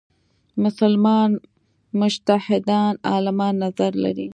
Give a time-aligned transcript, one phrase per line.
[0.63, 1.31] مسلمان
[2.01, 4.27] مجتهدان عالمان نظر لري.